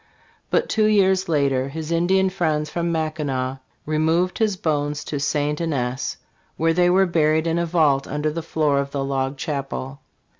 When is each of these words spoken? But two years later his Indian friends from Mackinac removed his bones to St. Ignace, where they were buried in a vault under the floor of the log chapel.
But 0.49 0.67
two 0.67 0.87
years 0.87 1.29
later 1.29 1.69
his 1.69 1.91
Indian 1.91 2.31
friends 2.31 2.71
from 2.71 2.91
Mackinac 2.91 3.59
removed 3.85 4.39
his 4.39 4.57
bones 4.57 5.03
to 5.03 5.19
St. 5.19 5.61
Ignace, 5.61 6.17
where 6.57 6.73
they 6.73 6.89
were 6.89 7.05
buried 7.05 7.45
in 7.45 7.59
a 7.59 7.67
vault 7.67 8.07
under 8.07 8.31
the 8.31 8.41
floor 8.41 8.79
of 8.79 8.89
the 8.89 9.03
log 9.03 9.37
chapel. 9.37 9.99